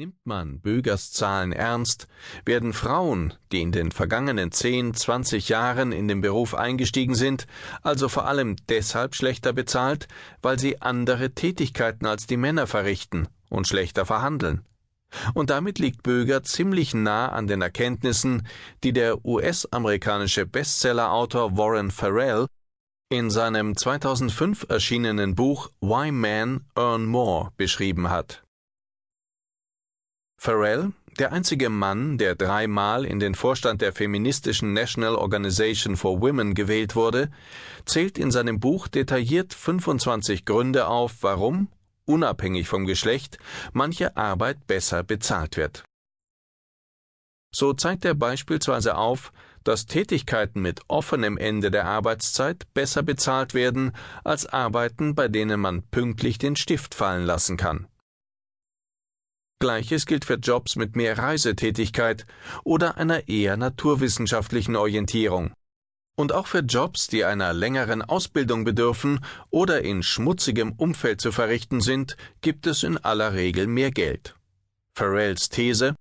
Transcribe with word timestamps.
Nimmt 0.00 0.24
man 0.24 0.60
Bögers 0.60 1.12
Zahlen 1.12 1.52
ernst, 1.52 2.08
werden 2.46 2.72
Frauen, 2.72 3.34
die 3.52 3.60
in 3.60 3.70
den 3.70 3.92
vergangenen 3.92 4.50
10, 4.50 4.94
20 4.94 5.50
Jahren 5.50 5.92
in 5.92 6.08
den 6.08 6.22
Beruf 6.22 6.54
eingestiegen 6.54 7.14
sind, 7.14 7.46
also 7.82 8.08
vor 8.08 8.24
allem 8.24 8.56
deshalb 8.70 9.14
schlechter 9.14 9.52
bezahlt, 9.52 10.08
weil 10.40 10.58
sie 10.58 10.80
andere 10.80 11.32
Tätigkeiten 11.32 12.06
als 12.06 12.26
die 12.26 12.38
Männer 12.38 12.66
verrichten 12.66 13.28
und 13.50 13.68
schlechter 13.68 14.06
verhandeln. 14.06 14.64
Und 15.34 15.50
damit 15.50 15.78
liegt 15.78 16.02
Böger 16.02 16.42
ziemlich 16.44 16.94
nah 16.94 17.28
an 17.28 17.46
den 17.46 17.60
Erkenntnissen, 17.60 18.48
die 18.82 18.94
der 18.94 19.22
US-amerikanische 19.26 20.46
Bestsellerautor 20.46 21.58
Warren 21.58 21.90
Farrell 21.90 22.46
in 23.10 23.28
seinem 23.28 23.76
2005 23.76 24.64
erschienenen 24.70 25.34
Buch 25.34 25.68
Why 25.82 26.10
Men 26.10 26.64
Earn 26.74 27.04
More 27.04 27.50
beschrieben 27.58 28.08
hat. 28.08 28.42
Farrell, 30.42 30.92
der 31.18 31.34
einzige 31.34 31.68
Mann, 31.68 32.16
der 32.16 32.34
dreimal 32.34 33.04
in 33.04 33.20
den 33.20 33.34
Vorstand 33.34 33.82
der 33.82 33.92
feministischen 33.92 34.72
National 34.72 35.14
Organization 35.14 35.98
for 35.98 36.22
Women 36.22 36.54
gewählt 36.54 36.96
wurde, 36.96 37.30
zählt 37.84 38.16
in 38.16 38.30
seinem 38.30 38.58
Buch 38.58 38.88
detailliert 38.88 39.52
25 39.52 40.46
Gründe 40.46 40.86
auf, 40.86 41.16
warum, 41.20 41.68
unabhängig 42.06 42.68
vom 42.68 42.86
Geschlecht, 42.86 43.36
manche 43.74 44.16
Arbeit 44.16 44.66
besser 44.66 45.02
bezahlt 45.02 45.58
wird. 45.58 45.84
So 47.54 47.74
zeigt 47.74 48.06
er 48.06 48.14
beispielsweise 48.14 48.96
auf, 48.96 49.34
dass 49.62 49.84
Tätigkeiten 49.84 50.62
mit 50.62 50.80
offenem 50.88 51.36
Ende 51.36 51.70
der 51.70 51.84
Arbeitszeit 51.84 52.64
besser 52.72 53.02
bezahlt 53.02 53.52
werden 53.52 53.92
als 54.24 54.46
Arbeiten, 54.46 55.14
bei 55.14 55.28
denen 55.28 55.60
man 55.60 55.82
pünktlich 55.82 56.38
den 56.38 56.56
Stift 56.56 56.94
fallen 56.94 57.26
lassen 57.26 57.58
kann. 57.58 57.88
Gleiches 59.60 60.06
gilt 60.06 60.24
für 60.24 60.36
Jobs 60.36 60.76
mit 60.76 60.96
mehr 60.96 61.18
Reisetätigkeit 61.18 62.24
oder 62.64 62.96
einer 62.96 63.28
eher 63.28 63.58
naturwissenschaftlichen 63.58 64.74
Orientierung. 64.74 65.52
Und 66.16 66.32
auch 66.32 66.46
für 66.46 66.60
Jobs, 66.60 67.08
die 67.08 67.26
einer 67.26 67.52
längeren 67.52 68.00
Ausbildung 68.00 68.64
bedürfen 68.64 69.20
oder 69.50 69.82
in 69.82 70.02
schmutzigem 70.02 70.72
Umfeld 70.72 71.20
zu 71.20 71.30
verrichten 71.30 71.82
sind, 71.82 72.16
gibt 72.40 72.66
es 72.66 72.82
in 72.82 72.96
aller 72.96 73.34
Regel 73.34 73.66
mehr 73.66 73.90
Geld. 73.90 74.34
Farrells 74.94 75.50
These 75.50 75.94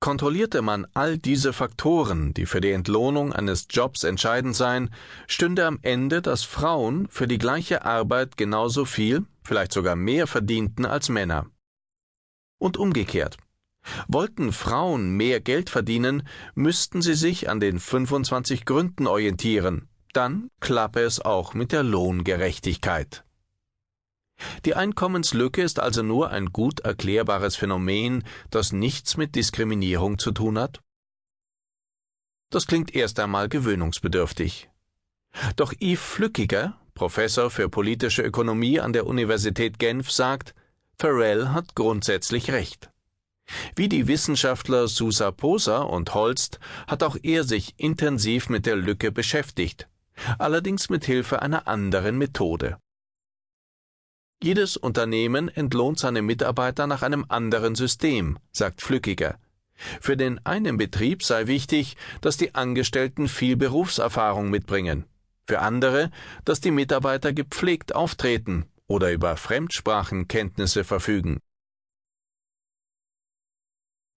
Kontrollierte 0.00 0.60
man 0.60 0.86
all 0.92 1.16
diese 1.16 1.54
Faktoren, 1.54 2.34
die 2.34 2.44
für 2.44 2.60
die 2.60 2.70
Entlohnung 2.70 3.32
eines 3.32 3.66
Jobs 3.70 4.04
entscheidend 4.04 4.54
seien, 4.54 4.90
stünde 5.26 5.64
am 5.66 5.78
Ende, 5.80 6.20
dass 6.20 6.44
Frauen 6.44 7.08
für 7.08 7.26
die 7.26 7.38
gleiche 7.38 7.86
Arbeit 7.86 8.36
genauso 8.36 8.84
viel, 8.84 9.24
vielleicht 9.42 9.72
sogar 9.72 9.96
mehr 9.96 10.26
verdienten 10.26 10.84
als 10.84 11.08
Männer. 11.08 11.46
Und 12.58 12.76
umgekehrt. 12.76 13.36
Wollten 14.06 14.52
Frauen 14.52 15.10
mehr 15.10 15.40
Geld 15.40 15.70
verdienen, 15.70 16.26
müssten 16.54 17.02
sie 17.02 17.14
sich 17.14 17.48
an 17.48 17.60
den 17.60 17.78
25 17.78 18.64
Gründen 18.64 19.06
orientieren. 19.06 19.88
Dann 20.12 20.50
klappe 20.60 21.00
es 21.00 21.20
auch 21.20 21.54
mit 21.54 21.72
der 21.72 21.82
Lohngerechtigkeit. 21.82 23.24
Die 24.64 24.74
Einkommenslücke 24.74 25.62
ist 25.62 25.80
also 25.80 26.02
nur 26.02 26.30
ein 26.30 26.52
gut 26.52 26.80
erklärbares 26.80 27.56
Phänomen, 27.56 28.24
das 28.50 28.72
nichts 28.72 29.16
mit 29.16 29.34
Diskriminierung 29.34 30.18
zu 30.18 30.32
tun 30.32 30.58
hat? 30.58 30.80
Das 32.50 32.66
klingt 32.66 32.94
erst 32.94 33.20
einmal 33.20 33.48
gewöhnungsbedürftig. 33.48 34.70
Doch 35.56 35.72
Yves 35.80 36.00
Flückiger, 36.00 36.80
Professor 36.94 37.50
für 37.50 37.68
politische 37.68 38.22
Ökonomie 38.22 38.80
an 38.80 38.92
der 38.92 39.06
Universität 39.06 39.78
Genf, 39.78 40.10
sagt, 40.10 40.54
Farrell 41.00 41.50
hat 41.50 41.76
grundsätzlich 41.76 42.50
recht. 42.50 42.90
Wie 43.76 43.88
die 43.88 44.08
Wissenschaftler 44.08 44.88
Susa 44.88 45.30
Poser 45.30 45.88
und 45.88 46.12
Holst 46.12 46.58
hat 46.88 47.04
auch 47.04 47.16
er 47.22 47.44
sich 47.44 47.74
intensiv 47.76 48.48
mit 48.48 48.66
der 48.66 48.74
Lücke 48.74 49.12
beschäftigt, 49.12 49.88
allerdings 50.38 50.90
mit 50.90 51.04
Hilfe 51.04 51.40
einer 51.40 51.68
anderen 51.68 52.18
Methode. 52.18 52.78
Jedes 54.42 54.76
Unternehmen 54.76 55.48
entlohnt 55.48 56.00
seine 56.00 56.20
Mitarbeiter 56.20 56.88
nach 56.88 57.02
einem 57.02 57.24
anderen 57.28 57.76
System, 57.76 58.38
sagt 58.50 58.82
Flückiger. 58.82 59.38
Für 60.00 60.16
den 60.16 60.44
einen 60.44 60.78
Betrieb 60.78 61.22
sei 61.22 61.46
wichtig, 61.46 61.96
dass 62.20 62.36
die 62.36 62.56
Angestellten 62.56 63.28
viel 63.28 63.56
Berufserfahrung 63.56 64.50
mitbringen. 64.50 65.04
Für 65.46 65.60
andere, 65.60 66.10
dass 66.44 66.60
die 66.60 66.72
Mitarbeiter 66.72 67.32
gepflegt 67.32 67.94
auftreten 67.94 68.66
oder 68.88 69.12
über 69.12 69.36
Fremdsprachenkenntnisse 69.36 70.82
verfügen. 70.82 71.38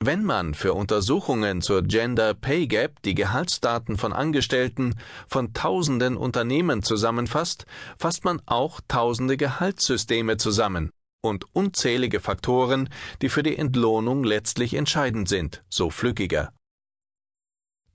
Wenn 0.04 0.24
man 0.24 0.56
für 0.56 0.74
Untersuchungen 0.74 1.62
zur 1.62 1.84
Gender 1.84 2.34
Pay 2.34 2.66
Gap 2.66 3.04
die 3.04 3.14
Gehaltsdaten 3.14 3.98
von 3.98 4.14
Angestellten 4.14 4.96
von 5.28 5.54
tausenden 5.54 6.18
Unternehmen 6.18 6.82
zusammenfasst, 6.82 7.68
fasst 8.00 8.26
man 8.26 8.42
auch 8.48 8.82
tausende 8.88 9.38
Gehaltssysteme 9.38 10.38
zusammen 10.38 10.90
und 11.22 11.46
unzählige 11.53 12.20
Faktoren, 12.20 12.90
die 13.22 13.30
für 13.30 13.44
die 13.44 13.56
Entlohnung 13.56 14.24
letztlich 14.24 14.74
entscheidend 14.74 15.30
sind, 15.30 15.64
so 15.70 15.92
Flückiger. 15.92 16.52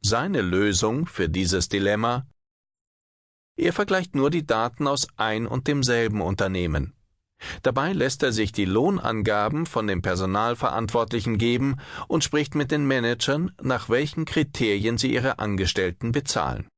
Seine 0.00 0.42
Lösung 0.42 1.06
für 1.06 1.28
dieses 1.28 1.68
Dilemma 1.68 2.28
er 3.56 3.72
vergleicht 3.72 4.14
nur 4.14 4.30
die 4.30 4.46
Daten 4.46 4.86
aus 4.86 5.08
ein 5.16 5.46
und 5.46 5.66
demselben 5.66 6.20
Unternehmen. 6.20 6.92
Dabei 7.62 7.92
lässt 7.92 8.22
er 8.22 8.32
sich 8.32 8.52
die 8.52 8.64
Lohnangaben 8.64 9.66
von 9.66 9.86
den 9.86 10.00
Personalverantwortlichen 10.02 11.38
geben 11.38 11.76
und 12.08 12.24
spricht 12.24 12.54
mit 12.54 12.70
den 12.70 12.86
Managern, 12.86 13.52
nach 13.62 13.88
welchen 13.88 14.24
Kriterien 14.24 14.96
sie 14.96 15.12
ihre 15.12 15.38
Angestellten 15.38 16.12
bezahlen. 16.12 16.68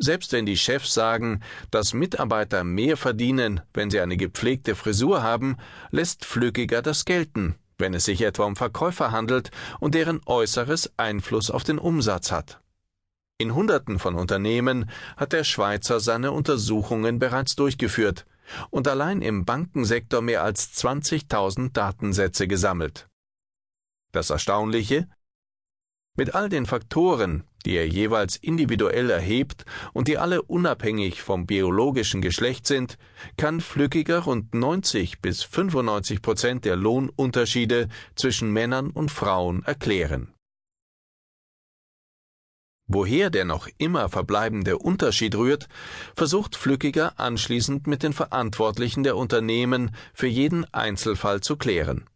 Selbst 0.00 0.32
wenn 0.32 0.46
die 0.46 0.56
Chefs 0.56 0.94
sagen, 0.94 1.40
dass 1.70 1.92
Mitarbeiter 1.92 2.62
mehr 2.62 2.96
verdienen, 2.96 3.60
wenn 3.74 3.90
sie 3.90 4.00
eine 4.00 4.16
gepflegte 4.16 4.76
Frisur 4.76 5.22
haben, 5.22 5.56
lässt 5.90 6.24
Flückiger 6.24 6.82
das 6.82 7.04
gelten, 7.04 7.56
wenn 7.78 7.94
es 7.94 8.04
sich 8.04 8.22
etwa 8.22 8.44
um 8.44 8.54
Verkäufer 8.54 9.10
handelt 9.10 9.50
und 9.80 9.96
deren 9.96 10.20
Äußeres 10.24 10.92
Einfluss 10.96 11.50
auf 11.50 11.64
den 11.64 11.78
Umsatz 11.78 12.30
hat. 12.30 12.60
In 13.40 13.54
Hunderten 13.54 14.00
von 14.00 14.16
Unternehmen 14.16 14.90
hat 15.16 15.32
der 15.32 15.44
Schweizer 15.44 16.00
seine 16.00 16.32
Untersuchungen 16.32 17.20
bereits 17.20 17.54
durchgeführt 17.54 18.26
und 18.70 18.88
allein 18.88 19.22
im 19.22 19.44
Bankensektor 19.44 20.20
mehr 20.22 20.42
als 20.42 20.74
20.000 20.74 21.72
Datensätze 21.72 22.48
gesammelt. 22.48 23.08
Das 24.10 24.30
Erstaunliche? 24.30 25.08
Mit 26.16 26.34
all 26.34 26.48
den 26.48 26.66
Faktoren, 26.66 27.44
die 27.64 27.76
er 27.76 27.86
jeweils 27.86 28.34
individuell 28.34 29.08
erhebt 29.08 29.64
und 29.92 30.08
die 30.08 30.18
alle 30.18 30.42
unabhängig 30.42 31.22
vom 31.22 31.46
biologischen 31.46 32.20
Geschlecht 32.20 32.66
sind, 32.66 32.98
kann 33.36 33.60
Flückiger 33.60 34.18
rund 34.18 34.52
90 34.52 35.20
bis 35.20 35.44
95 35.44 36.22
Prozent 36.22 36.64
der 36.64 36.74
Lohnunterschiede 36.74 37.86
zwischen 38.16 38.52
Männern 38.52 38.90
und 38.90 39.12
Frauen 39.12 39.62
erklären. 39.62 40.34
Woher 42.90 43.28
der 43.28 43.44
noch 43.44 43.68
immer 43.76 44.08
verbleibende 44.08 44.78
Unterschied 44.78 45.34
rührt, 45.34 45.68
versucht 46.16 46.56
Flückiger 46.56 47.20
anschließend 47.20 47.86
mit 47.86 48.02
den 48.02 48.14
Verantwortlichen 48.14 49.02
der 49.02 49.16
Unternehmen 49.16 49.94
für 50.14 50.26
jeden 50.26 50.64
Einzelfall 50.72 51.42
zu 51.42 51.56
klären. 51.56 52.06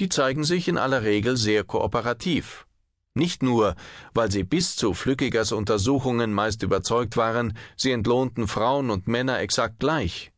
Die 0.00 0.08
zeigen 0.08 0.42
sich 0.42 0.66
in 0.66 0.76
aller 0.76 1.04
Regel 1.04 1.36
sehr 1.36 1.62
kooperativ. 1.62 2.66
Nicht 3.14 3.44
nur, 3.44 3.76
weil 4.12 4.30
sie 4.30 4.42
bis 4.42 4.74
zu 4.74 4.92
Flückigers 4.92 5.52
Untersuchungen 5.52 6.32
meist 6.32 6.64
überzeugt 6.64 7.16
waren, 7.16 7.56
sie 7.76 7.92
entlohnten 7.92 8.48
Frauen 8.48 8.90
und 8.90 9.06
Männer 9.06 9.38
exakt 9.38 9.78
gleich. 9.78 10.32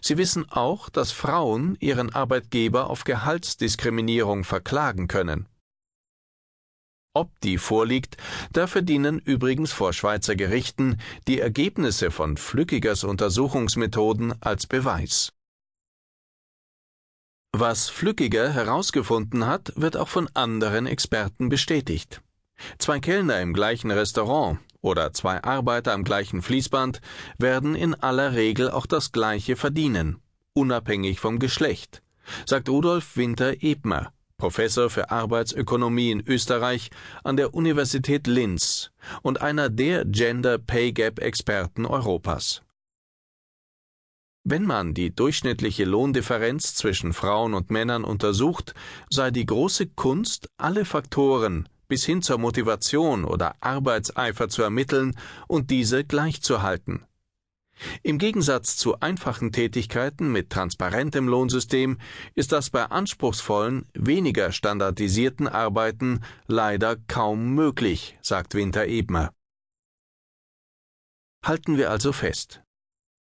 Sie 0.00 0.16
wissen 0.16 0.46
auch, 0.50 0.88
dass 0.88 1.12
Frauen 1.12 1.76
ihren 1.80 2.14
Arbeitgeber 2.14 2.88
auf 2.88 3.04
Gehaltsdiskriminierung 3.04 4.44
verklagen 4.44 5.08
können. 5.08 5.46
Ob 7.12 7.40
die 7.40 7.58
vorliegt, 7.58 8.16
da 8.52 8.68
verdienen 8.68 9.18
übrigens 9.18 9.72
vor 9.72 9.92
Schweizer 9.92 10.36
Gerichten 10.36 10.98
die 11.26 11.40
Ergebnisse 11.40 12.12
von 12.12 12.36
Flückigers 12.36 13.02
Untersuchungsmethoden 13.02 14.40
als 14.40 14.68
Beweis. 14.68 15.32
Was 17.52 17.88
Flückiger 17.88 18.52
herausgefunden 18.52 19.46
hat, 19.46 19.72
wird 19.74 19.96
auch 19.96 20.08
von 20.08 20.28
anderen 20.34 20.86
Experten 20.86 21.48
bestätigt. 21.48 22.22
Zwei 22.78 23.00
Kellner 23.00 23.40
im 23.40 23.54
gleichen 23.54 23.90
Restaurant 23.90 24.60
oder 24.80 25.12
zwei 25.12 25.42
Arbeiter 25.42 25.92
am 25.94 26.04
gleichen 26.04 26.42
Fließband 26.42 27.00
werden 27.38 27.74
in 27.74 27.94
aller 27.94 28.34
Regel 28.34 28.70
auch 28.70 28.86
das 28.86 29.10
gleiche 29.10 29.56
verdienen, 29.56 30.22
unabhängig 30.52 31.18
vom 31.18 31.40
Geschlecht, 31.40 32.02
sagt 32.46 32.68
Rudolf 32.68 33.16
Winter-Ebner, 33.16 34.12
Professor 34.40 34.88
für 34.88 35.10
Arbeitsökonomie 35.10 36.10
in 36.10 36.26
Österreich 36.26 36.90
an 37.22 37.36
der 37.36 37.52
Universität 37.52 38.26
Linz 38.26 38.90
und 39.20 39.42
einer 39.42 39.68
der 39.68 40.06
Gender 40.06 40.56
Pay 40.56 40.92
Gap 40.92 41.20
Experten 41.20 41.84
Europas. 41.84 42.62
Wenn 44.42 44.64
man 44.64 44.94
die 44.94 45.14
durchschnittliche 45.14 45.84
Lohndifferenz 45.84 46.74
zwischen 46.74 47.12
Frauen 47.12 47.52
und 47.52 47.70
Männern 47.70 48.02
untersucht, 48.02 48.72
sei 49.10 49.30
die 49.30 49.44
große 49.44 49.88
Kunst, 49.88 50.48
alle 50.56 50.86
Faktoren 50.86 51.68
bis 51.86 52.06
hin 52.06 52.22
zur 52.22 52.38
Motivation 52.38 53.26
oder 53.26 53.56
Arbeitseifer 53.60 54.48
zu 54.48 54.62
ermitteln 54.62 55.14
und 55.48 55.70
diese 55.70 56.04
gleichzuhalten. 56.04 57.04
Im 58.02 58.18
Gegensatz 58.18 58.76
zu 58.76 59.00
einfachen 59.00 59.52
Tätigkeiten 59.52 60.30
mit 60.30 60.50
transparentem 60.50 61.28
Lohnsystem 61.28 61.98
ist 62.34 62.52
das 62.52 62.70
bei 62.70 62.84
anspruchsvollen, 62.84 63.86
weniger 63.94 64.52
standardisierten 64.52 65.48
Arbeiten 65.48 66.20
leider 66.46 66.96
kaum 67.08 67.54
möglich, 67.54 68.18
sagt 68.22 68.54
Winter 68.54 68.86
Ebner. 68.86 69.32
Halten 71.44 71.78
wir 71.78 71.90
also 71.90 72.12
fest. 72.12 72.62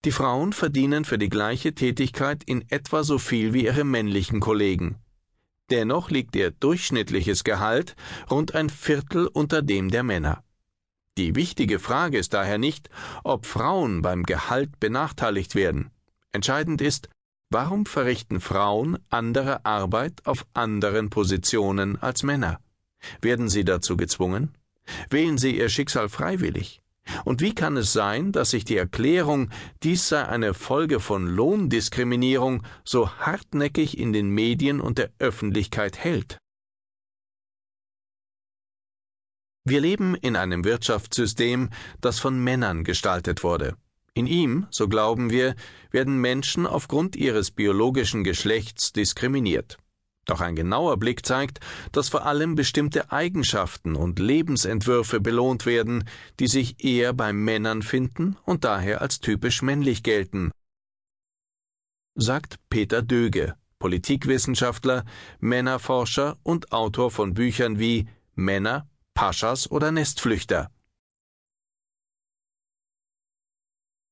Die 0.05 0.11
Frauen 0.11 0.53
verdienen 0.53 1.03
für 1.03 1.17
die 1.17 1.29
gleiche 1.29 1.73
Tätigkeit 1.73 2.43
in 2.45 2.69
etwa 2.69 3.03
so 3.03 3.17
viel 3.17 3.53
wie 3.53 3.65
ihre 3.65 3.83
männlichen 3.83 4.39
Kollegen. 4.39 4.97
Dennoch 5.69 6.09
liegt 6.09 6.35
ihr 6.35 6.51
durchschnittliches 6.51 7.43
Gehalt 7.43 7.95
rund 8.29 8.55
ein 8.55 8.69
Viertel 8.69 9.27
unter 9.27 9.61
dem 9.61 9.89
der 9.89 10.03
Männer. 10.03 10.43
Die 11.19 11.35
wichtige 11.35 11.79
Frage 11.79 12.17
ist 12.17 12.33
daher 12.33 12.57
nicht, 12.57 12.89
ob 13.25 13.45
Frauen 13.45 14.01
beim 14.01 14.23
Gehalt 14.23 14.79
benachteiligt 14.79 15.53
werden. 15.53 15.91
Entscheidend 16.31 16.79
ist, 16.79 17.09
warum 17.49 17.85
verrichten 17.85 18.39
Frauen 18.39 18.97
andere 19.09 19.65
Arbeit 19.65 20.21
auf 20.23 20.45
anderen 20.53 21.09
Positionen 21.09 22.01
als 22.01 22.23
Männer? 22.23 22.61
Werden 23.19 23.49
sie 23.49 23.65
dazu 23.65 23.97
gezwungen? 23.97 24.55
Wählen 25.09 25.37
sie 25.37 25.57
ihr 25.57 25.67
Schicksal 25.67 26.07
freiwillig? 26.07 26.79
Und 27.25 27.41
wie 27.41 27.53
kann 27.53 27.75
es 27.75 27.91
sein, 27.91 28.31
dass 28.31 28.51
sich 28.51 28.63
die 28.63 28.77
Erklärung, 28.77 29.49
dies 29.83 30.07
sei 30.07 30.25
eine 30.25 30.53
Folge 30.53 31.01
von 31.01 31.27
Lohndiskriminierung, 31.27 32.63
so 32.85 33.11
hartnäckig 33.11 33.97
in 33.97 34.13
den 34.13 34.29
Medien 34.29 34.79
und 34.79 34.97
der 34.97 35.11
Öffentlichkeit 35.19 35.97
hält? 35.97 36.37
Wir 39.65 39.81
leben 39.81 40.15
in 40.15 40.35
einem 40.35 40.63
Wirtschaftssystem, 40.63 41.69
das 42.01 42.19
von 42.19 42.43
Männern 42.43 42.83
gestaltet 42.83 43.43
wurde. 43.43 43.75
In 44.13 44.27
ihm, 44.27 44.67
so 44.71 44.87
glauben 44.87 45.29
wir, 45.29 45.55
werden 45.91 46.19
Menschen 46.19 46.65
aufgrund 46.65 47.15
ihres 47.15 47.51
biologischen 47.51 48.23
Geschlechts 48.23 48.91
diskriminiert. 48.91 49.77
Doch 50.25 50.41
ein 50.41 50.55
genauer 50.55 50.97
Blick 50.97 51.25
zeigt, 51.25 51.59
dass 51.91 52.09
vor 52.09 52.25
allem 52.25 52.55
bestimmte 52.55 53.11
Eigenschaften 53.11 53.95
und 53.95 54.19
Lebensentwürfe 54.19 55.19
belohnt 55.19 55.65
werden, 55.65 56.03
die 56.39 56.47
sich 56.47 56.83
eher 56.83 57.13
bei 57.13 57.33
Männern 57.33 57.81
finden 57.81 58.37
und 58.45 58.63
daher 58.63 59.01
als 59.01 59.19
typisch 59.21 59.61
männlich 59.61 60.03
gelten. 60.03 60.51
Sagt 62.15 62.57
Peter 62.69 63.01
Döge, 63.01 63.55
Politikwissenschaftler, 63.79 65.05
Männerforscher 65.39 66.37
und 66.43 66.71
Autor 66.71 67.09
von 67.09 67.33
Büchern 67.33 67.79
wie 67.79 68.07
Männer, 68.35 68.87
Paschas 69.19 69.69
oder 69.69 69.91
Nestflüchter. 69.91 70.71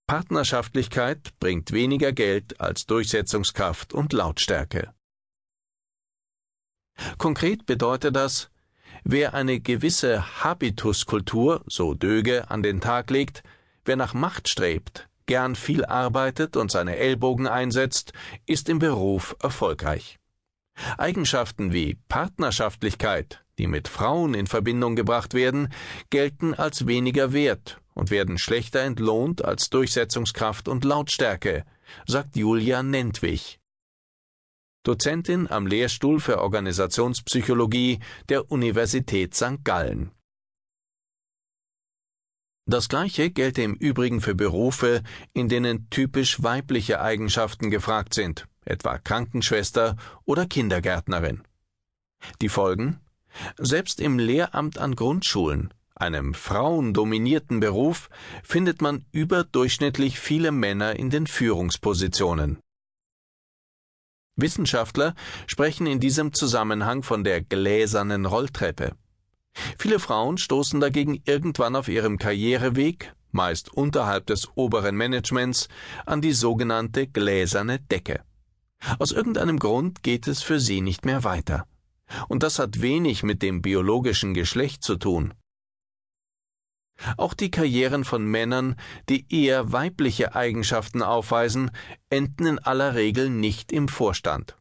Partnerschaftlichkeit 0.06 1.32
bringt 1.40 1.72
weniger 1.72 2.12
Geld 2.12 2.60
als 2.60 2.88
Durchsetzungskraft 2.88 3.94
und 3.94 4.12
Lautstärke. 4.12 4.94
Konkret 7.18 7.66
bedeutet 7.66 8.18
das, 8.18 8.52
wer 9.06 9.34
eine 9.34 9.62
gewisse 9.62 10.44
Habituskultur, 10.44 11.64
so 11.68 11.94
Döge, 11.94 12.52
an 12.52 12.62
den 12.62 12.82
Tag 12.82 13.10
legt, 13.10 13.44
wer 13.86 13.96
nach 13.96 14.14
Macht 14.14 14.50
strebt, 14.50 15.08
gern 15.26 15.56
viel 15.56 15.86
arbeitet 15.86 16.58
und 16.58 16.70
seine 16.70 16.98
Ellbogen 16.98 17.48
einsetzt, 17.48 18.12
ist 18.46 18.68
im 18.68 18.80
Beruf 18.80 19.38
erfolgreich. 19.42 20.20
Eigenschaften 20.98 21.72
wie 21.72 21.96
Partnerschaftlichkeit, 22.10 23.47
die 23.58 23.68
mit 23.68 23.88
Frauen 23.88 24.34
in 24.34 24.48
Verbindung 24.48 24.96
gebracht 24.96 25.34
werden, 25.34 25.74
gelten 26.10 26.54
als 26.54 26.88
weniger 26.88 27.34
wert 27.34 27.82
und 27.94 28.12
werden 28.12 28.38
schlechter 28.38 28.82
entlohnt 28.82 29.44
als 29.44 29.70
Durchsetzungskraft 29.70 30.68
und 30.68 30.84
Lautstärke, 30.84 31.66
sagt 32.06 32.36
Julia 32.36 32.84
Nentwich. 32.84 33.60
Dozentin 34.84 35.50
am 35.50 35.68
Lehrstuhl 35.68 36.20
für 36.20 36.40
Organisationspsychologie 36.40 38.00
der 38.30 38.52
Universität 38.52 39.36
St. 39.36 39.64
Gallen. 39.64 40.12
Das 42.70 42.90
gleiche 42.90 43.32
gelte 43.32 43.62
im 43.64 43.76
Übrigen 43.76 44.22
für 44.22 44.36
Berufe, 44.36 45.02
in 45.34 45.48
denen 45.48 45.90
typisch 45.90 46.44
weibliche 46.44 47.02
Eigenschaften 47.02 47.70
gefragt 47.70 48.14
sind, 48.14 48.48
etwa 48.66 48.98
Krankenschwester 48.98 49.96
oder 50.26 50.46
Kindergärtnerin. 50.46 51.44
Die 52.42 52.50
Folgen? 52.50 53.00
Selbst 53.58 54.00
im 54.00 54.20
Lehramt 54.20 54.78
an 54.78 54.96
Grundschulen, 54.96 55.74
einem 55.96 56.34
frauendominierten 56.34 57.60
Beruf, 57.60 58.10
findet 58.44 58.82
man 58.82 59.06
überdurchschnittlich 59.12 60.20
viele 60.20 60.52
Männer 60.52 60.96
in 60.96 61.10
den 61.10 61.28
Führungspositionen. 61.28 62.60
Wissenschaftler 64.36 65.16
sprechen 65.48 65.88
in 65.88 66.00
diesem 66.00 66.32
Zusammenhang 66.34 67.02
von 67.02 67.24
der 67.24 67.42
gläsernen 67.42 68.26
Rolltreppe. 68.26 68.96
Viele 69.80 70.00
Frauen 70.00 70.38
stoßen 70.38 70.80
dagegen 70.80 71.22
irgendwann 71.26 71.76
auf 71.76 71.88
ihrem 71.88 72.20
Karriereweg, 72.20 73.14
meist 73.32 73.74
unterhalb 73.74 74.28
des 74.28 74.50
oberen 74.56 74.96
Managements, 74.96 75.68
an 76.06 76.22
die 76.22 76.34
sogenannte 76.34 77.08
gläserne 77.08 77.80
Decke. 77.80 78.22
Aus 79.00 79.12
irgendeinem 79.12 79.58
Grund 79.58 80.04
geht 80.04 80.28
es 80.28 80.44
für 80.44 80.60
sie 80.60 80.82
nicht 80.82 81.06
mehr 81.06 81.24
weiter. 81.24 81.66
Und 82.28 82.44
das 82.44 82.60
hat 82.60 82.82
wenig 82.82 83.24
mit 83.24 83.42
dem 83.42 83.62
biologischen 83.62 84.34
Geschlecht 84.34 84.84
zu 84.84 84.96
tun. 84.96 85.34
Auch 87.16 87.34
die 87.34 87.52
Karrieren 87.52 88.04
von 88.04 88.26
Männern, 88.26 88.76
die 89.08 89.26
eher 89.30 89.72
weibliche 89.72 90.36
Eigenschaften 90.36 91.04
aufweisen, 91.04 91.72
enden 92.10 92.48
in 92.48 92.60
aller 92.60 92.96
Regel 92.96 93.30
nicht 93.30 93.72
im 93.72 93.88
Vorstand. 93.88 94.58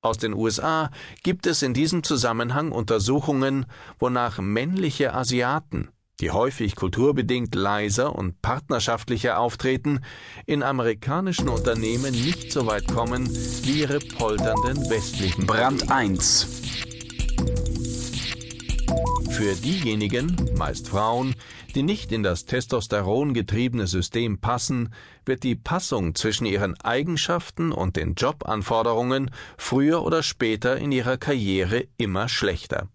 Aus 0.00 0.18
den 0.18 0.34
USA 0.34 0.90
gibt 1.24 1.46
es 1.46 1.62
in 1.62 1.74
diesem 1.74 2.04
Zusammenhang 2.04 2.70
Untersuchungen, 2.70 3.66
wonach 3.98 4.38
männliche 4.38 5.14
Asiaten 5.14 5.90
die 6.20 6.30
häufig 6.30 6.76
kulturbedingt 6.76 7.54
leiser 7.54 8.16
und 8.16 8.40
partnerschaftlicher 8.40 9.38
auftreten, 9.38 10.00
in 10.46 10.62
amerikanischen 10.62 11.48
Unternehmen 11.48 12.12
nicht 12.12 12.50
so 12.50 12.66
weit 12.66 12.88
kommen 12.88 13.28
wie 13.64 13.80
ihre 13.80 13.98
polternden 13.98 14.88
westlichen. 14.88 15.46
Brand 15.46 15.90
1 15.90 16.62
Für 19.30 19.54
diejenigen, 19.56 20.34
meist 20.56 20.88
Frauen, 20.88 21.34
die 21.74 21.82
nicht 21.82 22.10
in 22.10 22.22
das 22.22 22.46
Testosteron 22.46 23.34
getriebene 23.34 23.86
System 23.86 24.38
passen, 24.40 24.94
wird 25.26 25.42
die 25.42 25.54
Passung 25.54 26.14
zwischen 26.14 26.46
ihren 26.46 26.80
Eigenschaften 26.80 27.72
und 27.72 27.96
den 27.96 28.14
Jobanforderungen 28.14 29.30
früher 29.58 30.02
oder 30.02 30.22
später 30.22 30.78
in 30.78 30.92
ihrer 30.92 31.18
Karriere 31.18 31.86
immer 31.98 32.30
schlechter. 32.30 32.88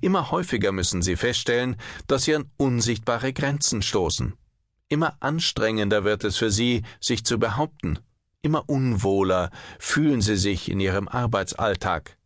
Immer 0.00 0.30
häufiger 0.30 0.72
müssen 0.72 1.02
sie 1.02 1.16
feststellen, 1.16 1.76
dass 2.06 2.24
sie 2.24 2.34
an 2.34 2.50
unsichtbare 2.56 3.32
Grenzen 3.32 3.82
stoßen. 3.82 4.34
Immer 4.88 5.16
anstrengender 5.20 6.04
wird 6.04 6.24
es 6.24 6.36
für 6.36 6.50
sie, 6.50 6.82
sich 7.00 7.24
zu 7.24 7.38
behaupten. 7.38 7.98
Immer 8.42 8.68
unwohler 8.68 9.50
fühlen 9.78 10.20
sie 10.20 10.36
sich 10.36 10.70
in 10.70 10.78
ihrem 10.78 11.08
Arbeitsalltag. 11.08 12.16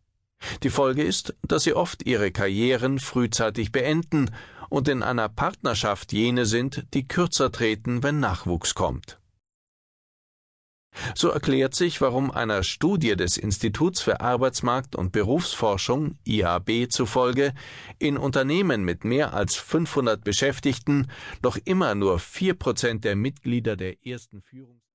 Die 0.63 0.69
Folge 0.69 1.03
ist, 1.03 1.35
dass 1.43 1.63
sie 1.63 1.73
oft 1.73 2.05
ihre 2.05 2.31
Karrieren 2.31 2.99
frühzeitig 2.99 3.71
beenden 3.71 4.31
und 4.69 4.87
in 4.87 5.03
einer 5.03 5.29
Partnerschaft 5.29 6.13
jene 6.13 6.45
sind, 6.45 6.85
die 6.93 7.07
kürzer 7.07 7.51
treten, 7.51 8.03
wenn 8.03 8.19
Nachwuchs 8.19 8.73
kommt. 8.73 9.20
So 11.15 11.29
erklärt 11.29 11.75
sich, 11.75 12.01
warum 12.01 12.31
einer 12.31 12.63
Studie 12.63 13.15
des 13.15 13.37
Instituts 13.37 14.01
für 14.01 14.21
Arbeitsmarkt 14.21 14.95
und 14.95 15.11
Berufsforschung 15.11 16.17
IAB 16.25 16.89
zufolge 16.89 17.53
in 17.99 18.17
Unternehmen 18.17 18.83
mit 18.83 19.03
mehr 19.03 19.33
als 19.33 19.55
500 19.55 20.23
Beschäftigten 20.23 21.07
noch 21.43 21.57
immer 21.65 21.95
nur 21.95 22.19
vier 22.19 22.53
Prozent 22.53 23.03
der 23.03 23.15
Mitglieder 23.15 23.75
der 23.75 24.05
ersten 24.05 24.41
Führungs 24.41 24.90